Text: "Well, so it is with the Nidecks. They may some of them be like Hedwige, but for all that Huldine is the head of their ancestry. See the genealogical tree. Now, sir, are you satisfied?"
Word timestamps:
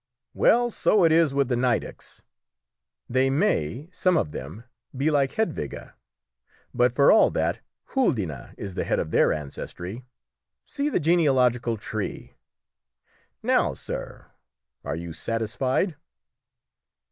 "Well, 0.33 0.71
so 0.71 1.03
it 1.03 1.11
is 1.11 1.31
with 1.31 1.47
the 1.47 1.55
Nidecks. 1.55 2.23
They 3.07 3.29
may 3.29 3.87
some 3.91 4.17
of 4.17 4.31
them 4.31 4.63
be 4.97 5.11
like 5.11 5.33
Hedwige, 5.33 5.91
but 6.73 6.91
for 6.91 7.11
all 7.11 7.29
that 7.29 7.59
Huldine 7.89 8.55
is 8.57 8.73
the 8.73 8.83
head 8.83 8.99
of 8.99 9.11
their 9.11 9.31
ancestry. 9.31 10.01
See 10.65 10.89
the 10.89 10.99
genealogical 10.99 11.77
tree. 11.77 12.33
Now, 13.43 13.75
sir, 13.75 14.31
are 14.83 14.95
you 14.95 15.13
satisfied?" 15.13 15.95